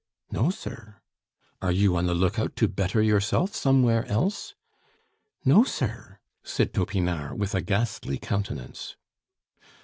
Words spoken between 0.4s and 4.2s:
sir." "Are you on the lookout to better yourself somewhere